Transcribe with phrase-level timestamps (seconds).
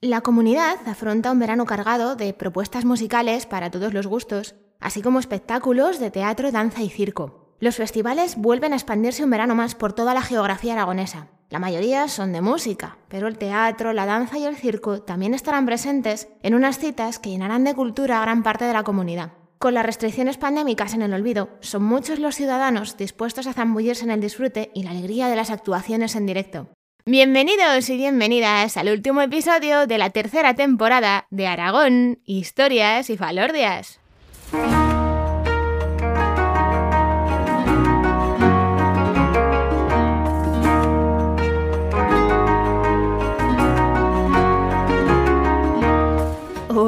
[0.00, 5.18] La comunidad afronta un verano cargado de propuestas musicales para todos los gustos, así como
[5.18, 7.56] espectáculos de teatro, danza y circo.
[7.58, 11.30] Los festivales vuelven a expandirse un verano más por toda la geografía aragonesa.
[11.50, 15.66] La mayoría son de música, pero el teatro, la danza y el circo también estarán
[15.66, 19.32] presentes en unas citas que llenarán de cultura a gran parte de la comunidad.
[19.58, 24.12] Con las restricciones pandémicas en el olvido, son muchos los ciudadanos dispuestos a zambullirse en
[24.12, 26.68] el disfrute y la alegría de las actuaciones en directo.
[27.10, 33.98] Bienvenidos y bienvenidas al último episodio de la tercera temporada de Aragón, Historias y Falordias.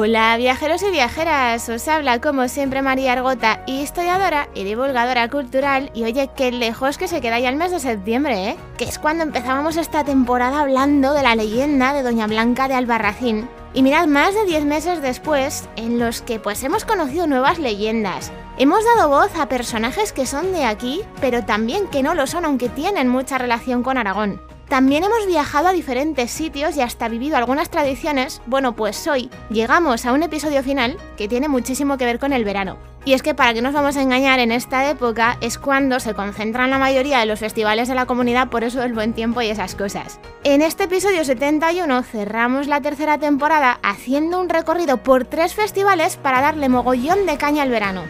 [0.03, 6.05] Hola viajeros y viajeras, os habla como siempre María Argota, historiadora y divulgadora cultural y
[6.05, 8.57] oye, qué lejos que se queda ya el mes de septiembre, ¿eh?
[8.79, 13.47] Que es cuando empezábamos esta temporada hablando de la leyenda de Doña Blanca de Albarracín.
[13.75, 18.31] Y mirad, más de 10 meses después, en los que pues hemos conocido nuevas leyendas.
[18.57, 22.45] Hemos dado voz a personajes que son de aquí, pero también que no lo son,
[22.45, 24.41] aunque tienen mucha relación con Aragón.
[24.71, 28.41] También hemos viajado a diferentes sitios y hasta vivido algunas tradiciones.
[28.45, 32.45] Bueno, pues hoy llegamos a un episodio final que tiene muchísimo que ver con el
[32.45, 32.77] verano.
[33.03, 36.13] Y es que para que nos vamos a engañar, en esta época es cuando se
[36.13, 39.47] concentran la mayoría de los festivales de la comunidad, por eso el buen tiempo y
[39.47, 40.21] esas cosas.
[40.45, 46.39] En este episodio 71 cerramos la tercera temporada haciendo un recorrido por tres festivales para
[46.39, 48.03] darle mogollón de caña al verano.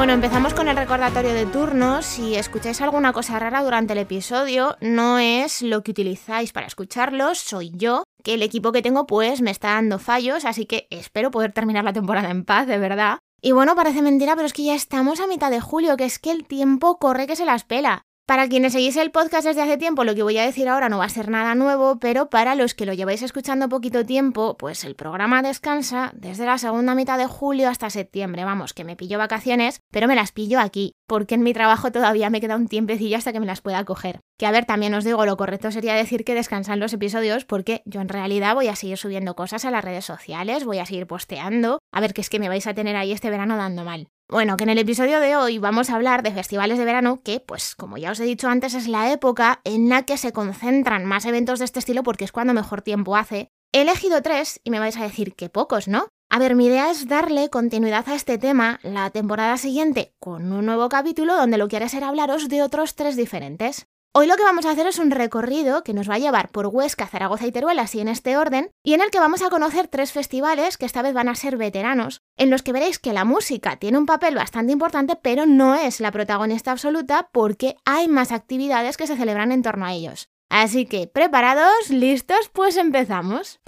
[0.00, 2.06] Bueno, empezamos con el recordatorio de turnos.
[2.06, 7.36] Si escucháis alguna cosa rara durante el episodio, no es lo que utilizáis para escucharlos,
[7.36, 11.30] soy yo, que el equipo que tengo pues me está dando fallos, así que espero
[11.30, 13.18] poder terminar la temporada en paz, de verdad.
[13.42, 16.18] Y bueno, parece mentira, pero es que ya estamos a mitad de julio, que es
[16.18, 18.06] que el tiempo corre que se las pela.
[18.30, 20.98] Para quienes seguís el podcast desde hace tiempo, lo que voy a decir ahora no
[20.98, 24.84] va a ser nada nuevo, pero para los que lo lleváis escuchando poquito tiempo, pues
[24.84, 28.44] el programa descansa desde la segunda mitad de julio hasta septiembre.
[28.44, 32.30] Vamos, que me pillo vacaciones, pero me las pillo aquí, porque en mi trabajo todavía
[32.30, 34.20] me queda un tiempecillo hasta que me las pueda coger.
[34.38, 37.82] Que a ver, también os digo, lo correcto sería decir que descansan los episodios, porque
[37.84, 41.08] yo en realidad voy a seguir subiendo cosas a las redes sociales, voy a seguir
[41.08, 44.06] posteando, a ver que es que me vais a tener ahí este verano dando mal.
[44.30, 47.40] Bueno, que en el episodio de hoy vamos a hablar de festivales de verano, que,
[47.40, 51.04] pues, como ya os he dicho antes, es la época en la que se concentran
[51.04, 53.48] más eventos de este estilo porque es cuando mejor tiempo hace.
[53.72, 56.06] He elegido tres y me vais a decir que pocos, ¿no?
[56.28, 60.64] A ver, mi idea es darle continuidad a este tema la temporada siguiente con un
[60.64, 63.88] nuevo capítulo donde lo que haré será hablaros de otros tres diferentes.
[64.12, 66.66] Hoy lo que vamos a hacer es un recorrido que nos va a llevar por
[66.66, 69.86] Huesca, Zaragoza y Teruel, así en este orden, y en el que vamos a conocer
[69.86, 73.24] tres festivales que esta vez van a ser veteranos, en los que veréis que la
[73.24, 78.32] música tiene un papel bastante importante, pero no es la protagonista absoluta porque hay más
[78.32, 80.28] actividades que se celebran en torno a ellos.
[80.48, 81.90] Así que, ¿preparados?
[81.90, 82.50] ¿Listos?
[82.52, 83.60] Pues empezamos.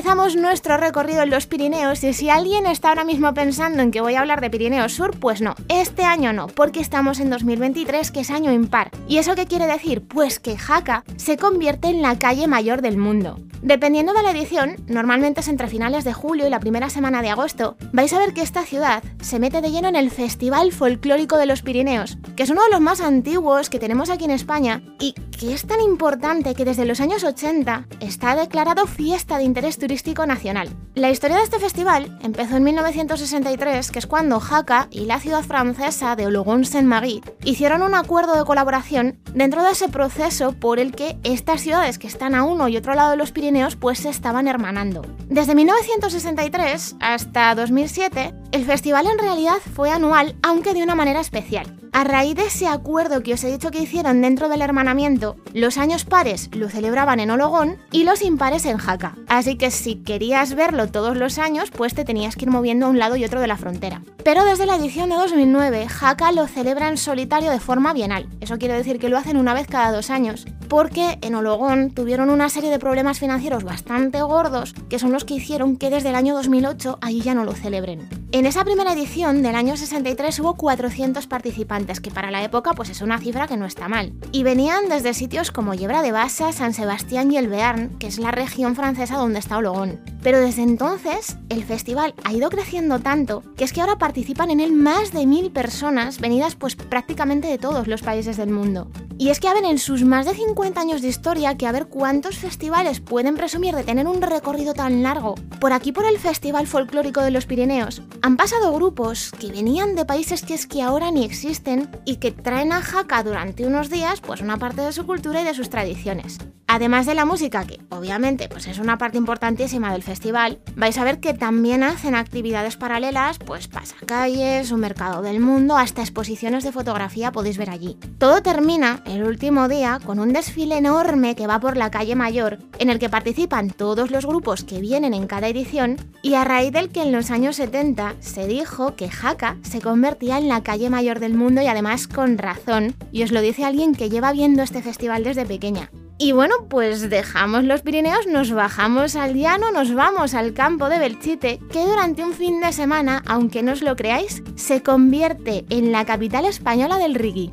[0.00, 4.00] Empezamos nuestro recorrido en los Pirineos y si alguien está ahora mismo pensando en que
[4.00, 8.10] voy a hablar de Pirineos Sur, pues no, este año no, porque estamos en 2023
[8.10, 8.90] que es año impar.
[9.06, 10.00] ¿Y eso qué quiere decir?
[10.08, 13.40] Pues que Jaca se convierte en la calle mayor del mundo.
[13.60, 17.28] Dependiendo de la edición, normalmente es entre finales de julio y la primera semana de
[17.28, 21.36] agosto, vais a ver que esta ciudad se mete de lleno en el Festival Folclórico
[21.36, 24.82] de los Pirineos, que es uno de los más antiguos que tenemos aquí en España
[24.98, 29.76] y que es tan importante que desde los años 80 está declarado fiesta de interés
[29.76, 29.89] turístico
[30.26, 30.68] nacional.
[30.94, 35.42] La historia de este festival empezó en 1963, que es cuando Jaca y la ciudad
[35.42, 41.18] francesa de Ologon-Saint-Marie hicieron un acuerdo de colaboración dentro de ese proceso por el que
[41.24, 44.46] estas ciudades que están a uno y otro lado de los Pirineos pues se estaban
[44.46, 45.02] hermanando.
[45.28, 51.76] Desde 1963 hasta 2007, el festival en realidad fue anual, aunque de una manera especial.
[51.92, 55.76] A raíz de ese acuerdo que os he dicho que hicieron dentro del hermanamiento, los
[55.76, 59.16] años pares lo celebraban en Ologón y los impares en Jaca.
[59.26, 62.90] Así que si querías verlo todos los años, pues te tenías que ir moviendo a
[62.90, 64.02] un lado y otro de la frontera.
[64.24, 68.28] Pero desde la edición de 2009, Jaca lo celebra en solitario de forma bienal.
[68.40, 72.30] Eso quiere decir que lo hacen una vez cada dos años, porque en Ologón tuvieron
[72.30, 76.14] una serie de problemas financieros bastante gordos, que son los que hicieron que desde el
[76.14, 78.08] año 2008 allí ya no lo celebren.
[78.40, 82.88] En esa primera edición del año 63 hubo 400 participantes que para la época pues
[82.88, 84.14] es una cifra que no está mal.
[84.32, 88.18] Y venían desde sitios como Yebra de Bassa, San Sebastián y el Bearn, que es
[88.18, 90.00] la región francesa donde está Ologón.
[90.22, 94.60] Pero desde entonces, el festival ha ido creciendo tanto que es que ahora participan en
[94.60, 98.90] él más de mil personas venidas pues prácticamente de todos los países del mundo.
[99.20, 101.72] Y es que a ver en sus más de 50 años de historia que a
[101.72, 105.34] ver cuántos festivales pueden presumir de tener un recorrido tan largo.
[105.60, 110.06] Por aquí por el Festival Folclórico de los Pirineos han pasado grupos que venían de
[110.06, 114.22] países que es que ahora ni existen y que traen a Jaca durante unos días
[114.22, 116.38] pues una parte de su cultura y de sus tradiciones.
[116.72, 121.02] Además de la música, que obviamente pues es una parte importantísima del festival, vais a
[121.02, 126.70] ver que también hacen actividades paralelas, pues pasacalles, un mercado del mundo, hasta exposiciones de
[126.70, 127.98] fotografía podéis ver allí.
[128.18, 132.60] Todo termina el último día con un desfile enorme que va por la calle Mayor,
[132.78, 136.70] en el que participan todos los grupos que vienen en cada edición, y a raíz
[136.70, 140.88] del que en los años 70 se dijo que Jaca se convertía en la calle
[140.88, 144.62] mayor del mundo y además con razón, y os lo dice alguien que lleva viendo
[144.62, 145.90] este festival desde pequeña.
[146.22, 150.98] Y bueno, pues dejamos los Pirineos, nos bajamos al llano, nos vamos al campo de
[150.98, 155.92] Belchite, que durante un fin de semana, aunque no os lo creáis, se convierte en
[155.92, 157.50] la capital española del reggae.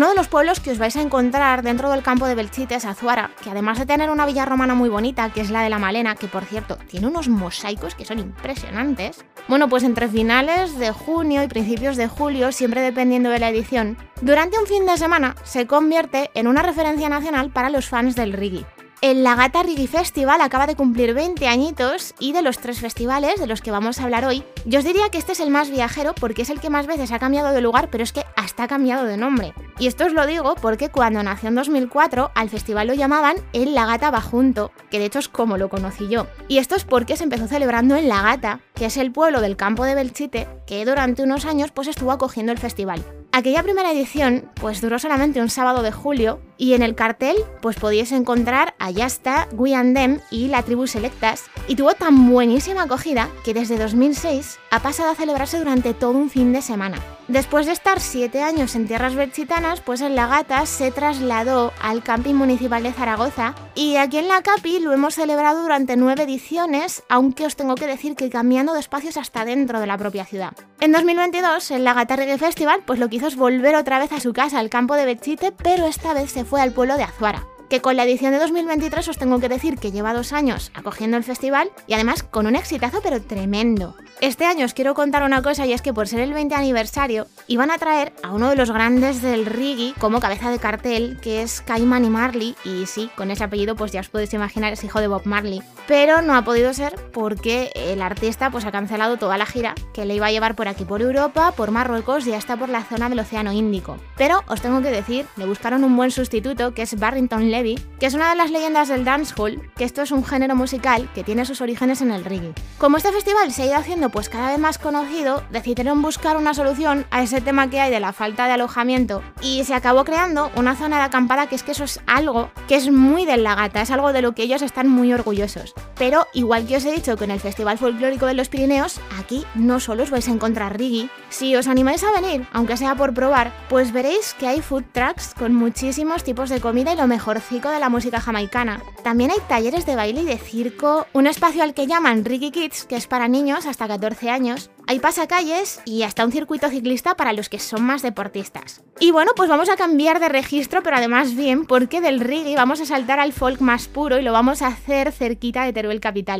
[0.00, 2.86] Uno de los pueblos que os vais a encontrar dentro del campo de Belchite es
[2.86, 5.78] Azuara, que además de tener una villa romana muy bonita, que es la de la
[5.78, 10.90] Malena, que por cierto tiene unos mosaicos que son impresionantes, bueno, pues entre finales de
[10.90, 15.36] junio y principios de julio, siempre dependiendo de la edición, durante un fin de semana
[15.42, 18.64] se convierte en una referencia nacional para los fans del reggae.
[19.02, 23.46] El Lagata Reggae Festival acaba de cumplir 20 añitos y de los tres festivales de
[23.46, 26.14] los que vamos a hablar hoy, yo os diría que este es el más viajero
[26.14, 28.68] porque es el que más veces ha cambiado de lugar, pero es que hasta ha
[28.68, 29.54] cambiado de nombre.
[29.78, 33.74] Y esto os lo digo porque cuando nació en 2004 al festival lo llamaban el
[33.74, 36.26] Lagata Bajunto, que de hecho es como lo conocí yo.
[36.46, 39.84] Y esto es porque se empezó celebrando en Lagata, que es el pueblo del campo
[39.86, 43.02] de Belchite, que durante unos años pues estuvo acogiendo el festival.
[43.32, 47.76] Aquella primera edición pues duró solamente un sábado de julio y en el cartel pues
[47.76, 53.54] podíais encontrar a Yasta, Guiandem y la tribu Selectas y tuvo tan buenísima acogida que
[53.54, 56.98] desde 2006 ha pasado a celebrarse durante todo un fin de semana.
[57.30, 62.02] Después de estar siete años en tierras berchitanas, pues en La Gata se trasladó al
[62.02, 67.04] camping municipal de Zaragoza y aquí en la Capi lo hemos celebrado durante nueve ediciones,
[67.08, 70.54] aunque os tengo que decir que cambiando de espacios hasta dentro de la propia ciudad.
[70.80, 74.10] En 2022, el La Gata Reggae Festival, pues lo que hizo es volver otra vez
[74.10, 77.04] a su casa, al campo de Belchite, pero esta vez se fue al pueblo de
[77.04, 80.72] Azuara que con la edición de 2023 os tengo que decir que lleva dos años
[80.74, 83.94] acogiendo el festival y además con un exitazo pero tremendo.
[84.20, 87.28] Este año os quiero contar una cosa y es que por ser el 20 aniversario
[87.46, 91.42] iban a traer a uno de los grandes del reggae como cabeza de cartel que
[91.42, 94.82] es Cayman y Marley y sí, con ese apellido pues ya os podéis imaginar es
[94.82, 95.62] hijo de Bob Marley.
[95.86, 100.04] Pero no ha podido ser porque el artista pues ha cancelado toda la gira que
[100.04, 103.08] le iba a llevar por aquí por Europa, por Marruecos y hasta por la zona
[103.08, 103.96] del Océano Índico.
[104.16, 108.06] Pero os tengo que decir, le buscaron un buen sustituto que es Barrington Levy, que
[108.06, 111.44] es una de las leyendas del dancehall, que esto es un género musical que tiene
[111.44, 112.54] sus orígenes en el reggae.
[112.78, 116.54] Como este festival se ha ido haciendo pues cada vez más conocido, decidieron buscar una
[116.54, 120.50] solución a ese tema que hay de la falta de alojamiento y se acabó creando
[120.56, 123.54] una zona de acampada que es que eso es algo que es muy de la
[123.54, 125.74] gata, es algo de lo que ellos están muy orgullosos.
[125.98, 129.44] Pero igual que os he dicho que en el Festival Folclórico de los Pirineos, aquí
[129.54, 133.12] no solo os vais a encontrar reggae, si os animáis a venir, aunque sea por
[133.12, 137.06] probar, pues veréis que hay food trucks con muchísimos tipos de comida y lo
[137.50, 138.80] de la música jamaicana.
[139.02, 142.84] También hay talleres de baile y de circo, un espacio al que llaman Reggae Kids,
[142.84, 144.70] que es para niños hasta 14 años.
[144.86, 148.82] Hay pasacalles y hasta un circuito ciclista para los que son más deportistas.
[149.00, 152.80] Y bueno, pues vamos a cambiar de registro, pero además bien, porque del reggae vamos
[152.80, 156.38] a saltar al folk más puro y lo vamos a hacer cerquita de Teruel Capital.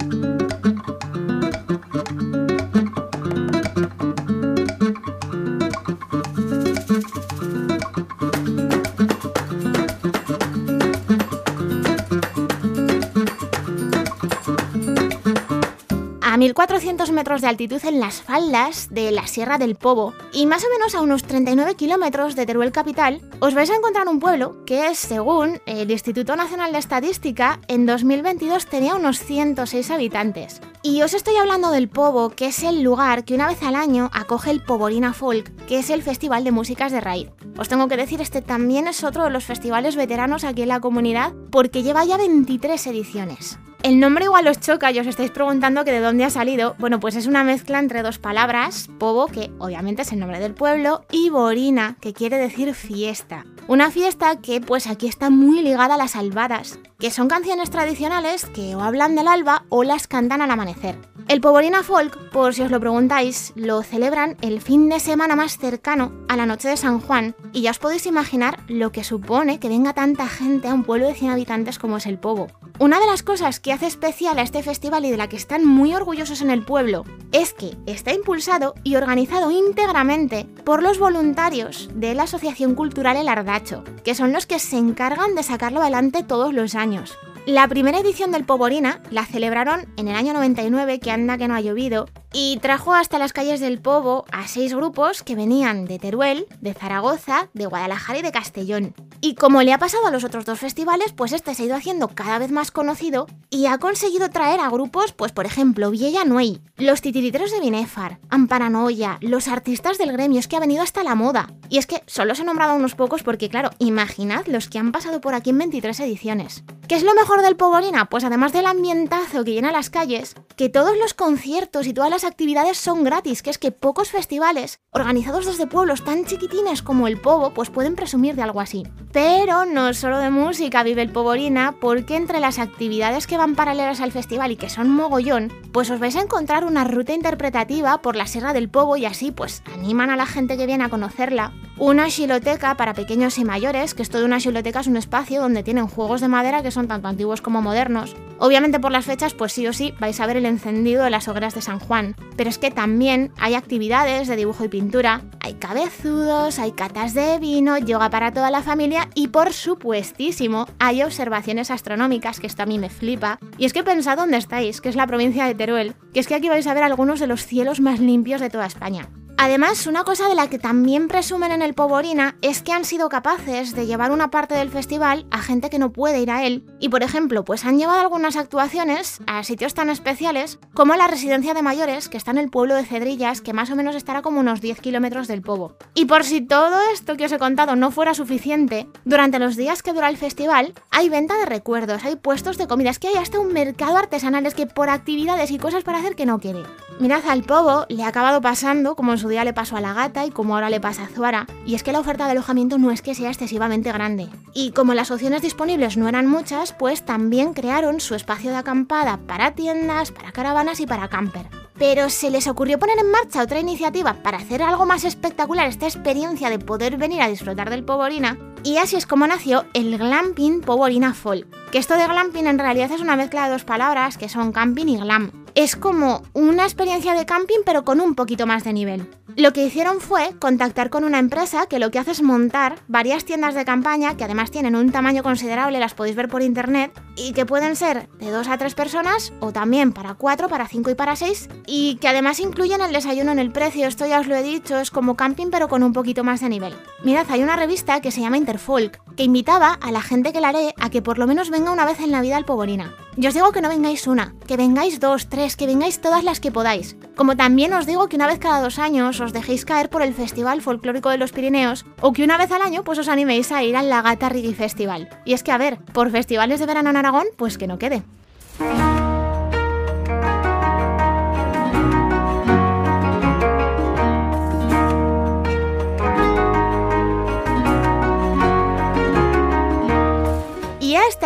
[16.40, 20.70] 1400 metros de altitud en las faldas de la Sierra del Pobo y más o
[20.70, 24.94] menos a unos 39 kilómetros de Teruel capital, os vais a encontrar un pueblo que,
[24.94, 30.62] según el Instituto Nacional de Estadística, en 2022 tenía unos 106 habitantes.
[30.82, 34.09] Y os estoy hablando del Pobo, que es el lugar que una vez al año
[34.14, 37.28] acoge el Poborina Folk, que es el festival de músicas de raíz.
[37.59, 40.80] Os tengo que decir, este también es otro de los festivales veteranos aquí en la
[40.80, 43.59] comunidad, porque lleva ya 23 ediciones.
[43.82, 46.75] El nombre igual os choca y os estáis preguntando que de dónde ha salido.
[46.78, 50.52] Bueno, pues es una mezcla entre dos palabras, Pobo, que obviamente es el nombre del
[50.52, 53.46] pueblo, y Borina, que quiere decir fiesta.
[53.68, 58.44] Una fiesta que pues aquí está muy ligada a las albadas, que son canciones tradicionales
[58.44, 60.96] que o hablan del alba o las cantan al amanecer.
[61.28, 65.56] El Poborina Folk, por si os lo preguntáis, lo celebran el fin de semana más
[65.56, 69.58] cercano a la noche de San Juan y ya os podéis imaginar lo que supone
[69.58, 72.49] que venga tanta gente a un pueblo de 100 habitantes como es el Pobo.
[72.80, 75.66] Una de las cosas que hace especial a este festival y de la que están
[75.66, 81.90] muy orgullosos en el pueblo es que está impulsado y organizado íntegramente por los voluntarios
[81.92, 86.22] de la Asociación Cultural El Ardacho, que son los que se encargan de sacarlo adelante
[86.22, 87.18] todos los años.
[87.44, 91.56] La primera edición del Poborina la celebraron en el año 99, que anda que no
[91.56, 95.99] ha llovido, y trajo hasta las calles del Pobo a seis grupos que venían de
[95.99, 98.94] Teruel, de Zaragoza, de Guadalajara y de Castellón.
[99.22, 101.76] Y como le ha pasado a los otros dos festivales, pues este se ha ido
[101.76, 106.24] haciendo cada vez más conocido y ha conseguido traer a grupos, pues por ejemplo, Vieja
[106.24, 111.04] Nuey, los titiriteros de Binefar, Amparanoia, los artistas del gremio, es que ha venido hasta
[111.04, 111.52] la moda.
[111.68, 114.90] Y es que solo se ha nombrado unos pocos porque, claro, imaginad los que han
[114.90, 116.64] pasado por aquí en 23 ediciones.
[116.90, 118.06] ¿Qué es lo mejor del Poborina?
[118.06, 122.25] Pues además del ambientazo que llena las calles, que todos los conciertos y todas las
[122.25, 127.20] actividades son gratis, que es que pocos festivales, organizados desde pueblos tan chiquitines como el
[127.20, 128.82] Pobo, pues pueden presumir de algo así.
[129.12, 134.00] Pero no solo de música vive el Poborina, porque entre las actividades que van paralelas
[134.00, 138.16] al festival y que son mogollón, pues os vais a encontrar una ruta interpretativa por
[138.16, 141.52] la Sierra del Pobo y así pues animan a la gente que viene a conocerla.
[141.78, 145.62] Una xiloteca para pequeños y mayores, que esto de una xiloteca es un espacio donde
[145.62, 148.16] tienen juegos de madera que son tanto antiguos como modernos.
[148.38, 151.28] Obviamente por las fechas, pues sí o sí vais a ver el encendido de las
[151.28, 152.16] hogueras de San Juan.
[152.37, 157.38] Pero es que también hay actividades de dibujo y pintura, hay cabezudos, hay catas de
[157.38, 162.66] vino, yoga para toda la familia y por supuestísimo hay observaciones astronómicas, que esto a
[162.66, 163.38] mí me flipa.
[163.58, 166.34] Y es que pensad dónde estáis, que es la provincia de Teruel, que es que
[166.34, 169.08] aquí vais a ver algunos de los cielos más limpios de toda España.
[169.42, 173.09] Además, una cosa de la que también presumen en el Poborina es que han sido
[173.09, 176.66] capaces de llevar una parte del festival a gente que no puede ir a él.
[176.78, 181.54] Y por ejemplo, pues han llevado algunas actuaciones a sitios tan especiales como la residencia
[181.54, 184.40] de mayores que está en el pueblo de Cedrillas, que más o menos estará como
[184.40, 185.75] unos 10 kilómetros del Pobo.
[185.94, 189.82] Y por si todo esto que os he contado no fuera suficiente, durante los días
[189.82, 193.16] que dura el festival hay venta de recuerdos, hay puestos de comida, es que hay
[193.16, 196.64] hasta un mercado artesanal, es que por actividades y cosas para hacer que no quiere.
[196.99, 199.94] Mirad al Pobo, le ha acabado pasando como en su día le pasó a la
[199.94, 202.76] gata y como ahora le pasa a Zuara, y es que la oferta de alojamiento
[202.76, 204.28] no es que sea excesivamente grande.
[204.52, 209.18] Y como las opciones disponibles no eran muchas, pues también crearon su espacio de acampada
[209.26, 211.46] para tiendas, para caravanas y para camper.
[211.78, 215.87] Pero se les ocurrió poner en marcha otra iniciativa para hacer algo más espectacular esta
[215.87, 220.60] experiencia de poder venir a disfrutar del Poborina, y así es como nació el Glamping
[220.60, 221.46] Poborina Folk.
[221.70, 224.87] Que esto de glamping en realidad es una mezcla de dos palabras que son camping
[224.87, 225.39] y glam.
[225.54, 229.11] Es como una experiencia de camping pero con un poquito más de nivel.
[229.37, 233.25] Lo que hicieron fue contactar con una empresa que lo que hace es montar varias
[233.25, 237.33] tiendas de campaña que además tienen un tamaño considerable, las podéis ver por internet, y
[237.33, 240.95] que pueden ser de dos a tres personas o también para cuatro, para cinco y
[240.95, 244.37] para seis, y que además incluyen el desayuno en el precio, esto ya os lo
[244.37, 246.75] he dicho, es como camping pero con un poquito más de nivel.
[247.04, 250.49] Mirad, hay una revista que se llama Interfolk, que invitaba a la gente que la
[250.49, 252.95] haré a que por lo menos venga una vez en la vida al Poborina.
[253.16, 256.38] Yo os digo que no vengáis una, que vengáis dos, tres, que vengáis todas las
[256.38, 256.96] que podáis.
[257.16, 260.14] Como también os digo que una vez cada dos años os dejéis caer por el
[260.14, 263.62] Festival Folclórico de los Pirineos o que una vez al año pues os animéis a
[263.64, 265.08] ir al Lagata Reggae Festival.
[265.24, 268.04] Y es que a ver, por festivales de verano en Aragón, pues que no quede.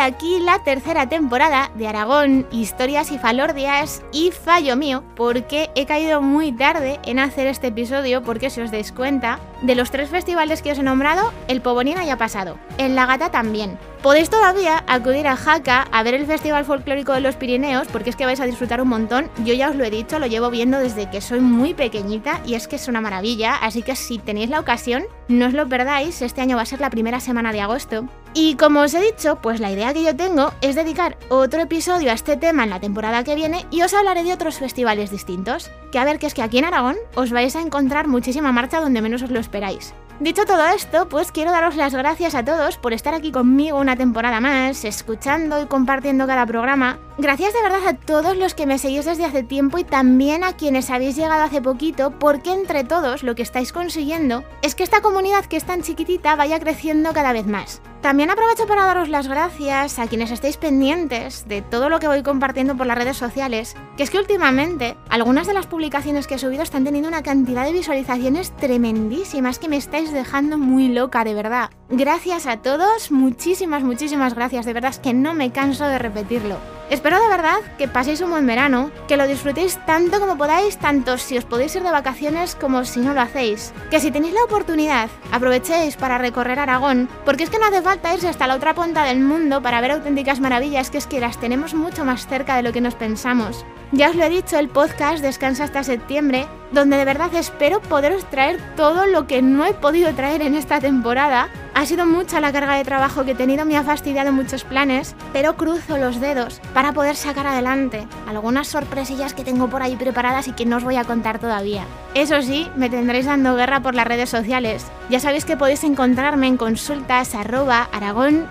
[0.04, 6.20] Aquí la tercera temporada de Aragón, Historias y Falordias y fallo mío, porque he caído
[6.20, 10.60] muy tarde en hacer este episodio, porque si os dais cuenta, de los tres festivales
[10.60, 13.78] que os he nombrado, el Pobonina ya pasado, el Lagata también.
[14.02, 18.16] Podéis todavía acudir a Jaca a ver el Festival Folclórico de los Pirineos, porque es
[18.16, 19.30] que vais a disfrutar un montón.
[19.46, 22.54] Yo ya os lo he dicho, lo llevo viendo desde que soy muy pequeñita y
[22.54, 26.20] es que es una maravilla, así que si tenéis la ocasión, no os lo perdáis,
[26.20, 28.06] este año va a ser la primera semana de agosto.
[28.36, 32.10] Y como os he dicho, pues la idea que yo tengo es dedicar otro episodio
[32.10, 35.70] a este tema en la temporada que viene y os hablaré de otros festivales distintos.
[35.92, 38.80] Que a ver, que es que aquí en Aragón os vais a encontrar muchísima marcha
[38.80, 39.94] donde menos os lo esperáis.
[40.18, 43.96] Dicho todo esto, pues quiero daros las gracias a todos por estar aquí conmigo una
[43.96, 46.98] temporada más, escuchando y compartiendo cada programa.
[47.18, 50.52] Gracias de verdad a todos los que me seguís desde hace tiempo y también a
[50.52, 55.02] quienes habéis llegado hace poquito, porque entre todos lo que estáis consiguiendo es que esta
[55.02, 57.82] comunidad que es tan chiquitita vaya creciendo cada vez más.
[58.04, 62.22] También aprovecho para daros las gracias a quienes estéis pendientes de todo lo que voy
[62.22, 66.38] compartiendo por las redes sociales, que es que últimamente algunas de las publicaciones que he
[66.38, 71.32] subido están teniendo una cantidad de visualizaciones tremendísimas que me estáis dejando muy loca, de
[71.32, 71.70] verdad.
[71.90, 76.56] Gracias a todos, muchísimas, muchísimas gracias, de verdad es que no me canso de repetirlo.
[76.88, 81.18] Espero de verdad que paséis un buen verano, que lo disfrutéis tanto como podáis, tanto
[81.18, 83.74] si os podéis ir de vacaciones como si no lo hacéis.
[83.90, 88.14] Que si tenéis la oportunidad, aprovechéis para recorrer Aragón, porque es que no hace falta
[88.14, 91.38] irse hasta la otra punta del mundo para ver auténticas maravillas, que es que las
[91.38, 93.66] tenemos mucho más cerca de lo que nos pensamos.
[93.92, 98.28] Ya os lo he dicho, el podcast descansa hasta septiembre, donde de verdad espero poderos
[98.30, 101.48] traer todo lo que no he podido traer en esta temporada.
[101.76, 105.16] Ha sido mucha la carga de trabajo que he tenido, me ha fastidiado muchos planes,
[105.32, 110.46] pero cruzo los dedos para poder sacar adelante algunas sorpresillas que tengo por ahí preparadas
[110.46, 111.84] y que no os voy a contar todavía.
[112.14, 114.86] Eso sí, me tendréis dando guerra por las redes sociales.
[115.10, 118.46] Ya sabéis que podéis encontrarme en consultas arroba aragón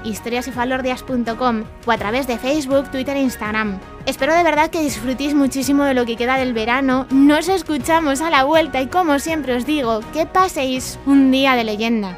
[1.85, 3.79] o a través de Facebook, Twitter e Instagram.
[4.05, 7.07] Espero de verdad que disfrutéis muchísimo de lo que queda del verano.
[7.09, 11.63] Nos escuchamos a la vuelta y como siempre os digo, que paséis un día de
[11.63, 12.17] leyenda.